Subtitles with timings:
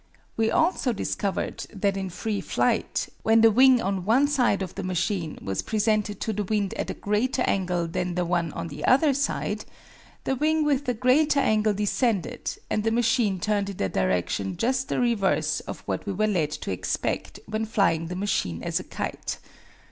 [0.35, 4.81] We also discovered that in free flight, when the wing on one side of the
[4.81, 8.83] machine was presented to the wind at a greater angle than the one on the
[8.85, 9.63] other side,
[10.23, 14.89] the wing with the greater angle descended, and the machine turned in a direction just
[14.89, 18.83] the reverse of what we were led to expect when flying the machine as a
[18.83, 19.37] kite.